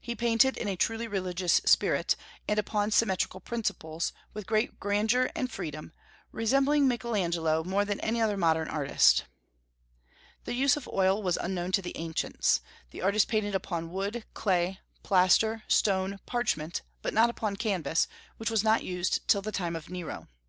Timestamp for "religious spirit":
1.06-2.16